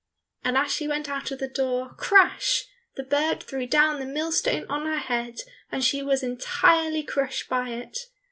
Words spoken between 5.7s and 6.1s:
and she